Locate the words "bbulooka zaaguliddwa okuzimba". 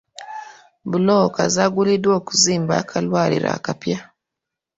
0.85-2.73